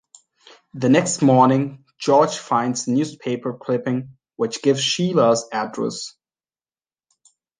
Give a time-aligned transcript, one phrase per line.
[0.73, 6.15] The next morning, George finds a newspaper clipping which gives Sheila's address.